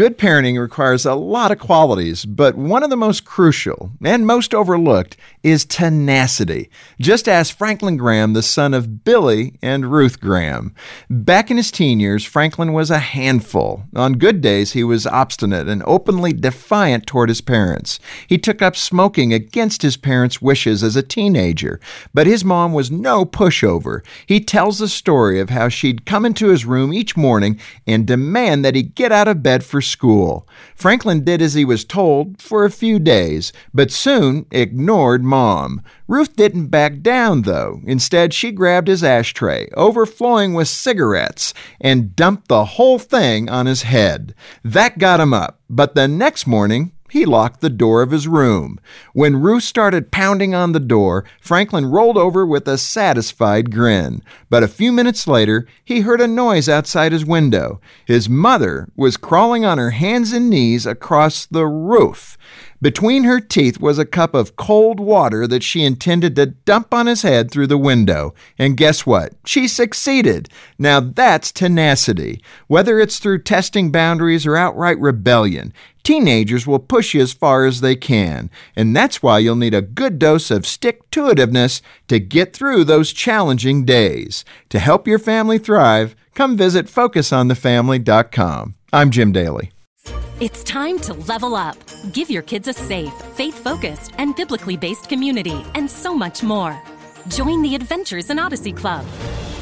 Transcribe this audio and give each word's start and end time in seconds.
Good 0.00 0.16
parenting 0.16 0.58
requires 0.58 1.04
a 1.04 1.12
lot 1.12 1.50
of 1.50 1.58
qualities, 1.58 2.24
but 2.24 2.54
one 2.54 2.82
of 2.82 2.88
the 2.88 2.96
most 2.96 3.26
crucial 3.26 3.92
and 4.02 4.26
most 4.26 4.54
overlooked 4.54 5.18
is 5.42 5.66
tenacity. 5.66 6.70
Just 6.98 7.28
ask 7.28 7.54
Franklin 7.54 7.98
Graham, 7.98 8.32
the 8.32 8.42
son 8.42 8.72
of 8.72 9.04
Billy 9.04 9.58
and 9.60 9.92
Ruth 9.92 10.18
Graham. 10.18 10.74
Back 11.10 11.50
in 11.50 11.58
his 11.58 11.70
teen 11.70 12.00
years, 12.00 12.24
Franklin 12.24 12.72
was 12.72 12.90
a 12.90 12.98
handful. 12.98 13.84
On 13.94 14.14
good 14.14 14.40
days, 14.40 14.72
he 14.72 14.82
was 14.82 15.06
obstinate 15.06 15.68
and 15.68 15.82
openly 15.86 16.32
defiant 16.32 17.06
toward 17.06 17.28
his 17.28 17.42
parents. 17.42 18.00
He 18.26 18.38
took 18.38 18.62
up 18.62 18.76
smoking 18.76 19.34
against 19.34 19.82
his 19.82 19.98
parents' 19.98 20.40
wishes 20.40 20.82
as 20.82 20.96
a 20.96 21.02
teenager, 21.02 21.78
but 22.14 22.26
his 22.26 22.42
mom 22.42 22.72
was 22.72 22.90
no 22.90 23.26
pushover. 23.26 24.00
He 24.24 24.40
tells 24.40 24.78
the 24.78 24.88
story 24.88 25.40
of 25.40 25.50
how 25.50 25.68
she'd 25.68 26.06
come 26.06 26.24
into 26.24 26.48
his 26.48 26.64
room 26.64 26.94
each 26.94 27.18
morning 27.18 27.60
and 27.86 28.06
demand 28.06 28.64
that 28.64 28.74
he 28.74 28.82
get 28.82 29.12
out 29.12 29.28
of 29.28 29.42
bed 29.42 29.62
for 29.62 29.82
school. 29.90 30.48
Franklin 30.74 31.24
did 31.24 31.42
as 31.42 31.54
he 31.54 31.64
was 31.64 31.84
told 31.84 32.40
for 32.40 32.64
a 32.64 32.70
few 32.70 32.98
days, 32.98 33.52
but 33.74 33.90
soon 33.90 34.46
ignored 34.50 35.22
Mom. 35.22 35.82
Ruth 36.08 36.34
didn't 36.36 36.68
back 36.68 37.00
down, 37.02 37.42
though. 37.42 37.80
Instead, 37.86 38.32
she 38.32 38.50
grabbed 38.50 38.88
his 38.88 39.04
ashtray, 39.04 39.68
overflowing 39.76 40.54
with 40.54 40.68
cigarettes, 40.68 41.54
and 41.80 42.16
dumped 42.16 42.48
the 42.48 42.64
whole 42.64 42.98
thing 42.98 43.48
on 43.48 43.66
his 43.66 43.82
head. 43.82 44.34
That 44.64 44.98
got 44.98 45.20
him 45.20 45.34
up, 45.34 45.60
but 45.68 45.94
the 45.94 46.08
next 46.08 46.46
morning, 46.46 46.92
he 47.10 47.24
locked 47.24 47.60
the 47.60 47.70
door 47.70 48.02
of 48.02 48.10
his 48.10 48.28
room. 48.28 48.78
When 49.12 49.40
Ruth 49.40 49.64
started 49.64 50.12
pounding 50.12 50.54
on 50.54 50.72
the 50.72 50.80
door, 50.80 51.24
Franklin 51.40 51.86
rolled 51.86 52.16
over 52.16 52.46
with 52.46 52.66
a 52.68 52.78
satisfied 52.78 53.72
grin. 53.72 54.22
But 54.48 54.62
a 54.62 54.68
few 54.68 54.92
minutes 54.92 55.26
later, 55.26 55.66
he 55.84 56.00
heard 56.00 56.20
a 56.20 56.26
noise 56.26 56.68
outside 56.68 57.12
his 57.12 57.24
window. 57.24 57.80
His 58.04 58.28
mother 58.28 58.88
was 58.96 59.16
crawling 59.16 59.64
on 59.64 59.78
her 59.78 59.90
hands 59.90 60.32
and 60.32 60.48
knees 60.48 60.86
across 60.86 61.46
the 61.46 61.66
roof. 61.66 62.36
Between 62.82 63.24
her 63.24 63.40
teeth 63.40 63.78
was 63.78 63.98
a 63.98 64.06
cup 64.06 64.34
of 64.34 64.56
cold 64.56 65.00
water 65.00 65.46
that 65.46 65.62
she 65.62 65.84
intended 65.84 66.34
to 66.36 66.46
dump 66.46 66.94
on 66.94 67.06
his 67.06 67.20
head 67.20 67.50
through 67.50 67.66
the 67.66 67.76
window. 67.76 68.34
And 68.58 68.76
guess 68.76 69.04
what? 69.04 69.34
She 69.44 69.68
succeeded. 69.68 70.48
Now 70.78 71.00
that's 71.00 71.52
tenacity. 71.52 72.42
Whether 72.68 72.98
it's 72.98 73.18
through 73.18 73.42
testing 73.42 73.92
boundaries 73.92 74.46
or 74.46 74.56
outright 74.56 74.98
rebellion, 74.98 75.74
teenagers 76.10 76.66
will 76.66 76.80
push 76.80 77.14
you 77.14 77.20
as 77.20 77.32
far 77.32 77.64
as 77.64 77.82
they 77.82 77.94
can. 77.94 78.50
And 78.74 78.96
that's 78.96 79.22
why 79.22 79.38
you'll 79.38 79.54
need 79.54 79.74
a 79.74 79.80
good 79.80 80.18
dose 80.18 80.50
of 80.50 80.66
stick 80.66 81.08
to 81.12 81.28
itiveness 81.32 81.82
to 82.08 82.18
get 82.18 82.52
through 82.52 82.82
those 82.82 83.12
challenging 83.12 83.84
days. 83.84 84.44
To 84.70 84.80
help 84.80 85.06
your 85.06 85.20
family 85.20 85.56
thrive, 85.56 86.16
come 86.34 86.56
visit 86.56 86.86
FocusOnTheFamily.com. 86.86 88.74
I'm 88.92 89.10
Jim 89.12 89.30
Daly. 89.30 89.70
It's 90.40 90.64
time 90.64 90.98
to 91.00 91.12
level 91.14 91.54
up. 91.54 91.76
Give 92.12 92.28
your 92.28 92.42
kids 92.42 92.66
a 92.66 92.72
safe, 92.72 93.12
faith 93.36 93.62
focused, 93.62 94.10
and 94.18 94.34
biblically 94.34 94.76
based 94.76 95.08
community, 95.08 95.64
and 95.76 95.88
so 95.88 96.12
much 96.12 96.42
more. 96.42 96.76
Join 97.28 97.62
the 97.62 97.76
Adventures 97.76 98.30
in 98.30 98.40
Odyssey 98.40 98.72
Club. 98.72 99.06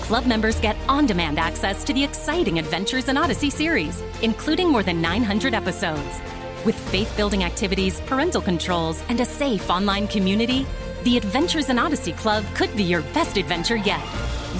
Club 0.00 0.24
members 0.24 0.58
get 0.60 0.76
on 0.88 1.04
demand 1.04 1.38
access 1.38 1.84
to 1.84 1.92
the 1.92 2.02
exciting 2.02 2.58
Adventures 2.58 3.08
in 3.08 3.18
Odyssey 3.18 3.50
series, 3.50 4.02
including 4.22 4.72
more 4.72 4.82
than 4.82 5.02
900 5.02 5.52
episodes. 5.52 6.22
With 6.64 6.78
faith 6.90 7.16
building 7.16 7.44
activities, 7.44 8.00
parental 8.00 8.42
controls, 8.42 9.02
and 9.08 9.20
a 9.20 9.24
safe 9.24 9.70
online 9.70 10.08
community, 10.08 10.66
the 11.04 11.16
Adventures 11.16 11.70
in 11.70 11.78
Odyssey 11.78 12.12
Club 12.12 12.44
could 12.54 12.74
be 12.76 12.82
your 12.82 13.02
best 13.14 13.36
adventure 13.36 13.76
yet. 13.76 14.02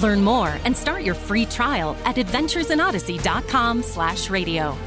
Learn 0.01 0.23
more 0.23 0.57
and 0.65 0.75
start 0.75 1.03
your 1.03 1.15
free 1.15 1.45
trial 1.45 1.97
at 2.05 2.15
adventuresinodyssey.com 2.15 3.83
slash 3.83 4.29
radio. 4.29 4.77